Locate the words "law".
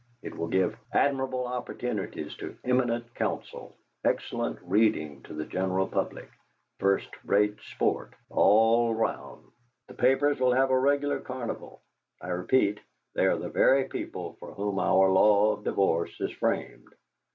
15.11-15.51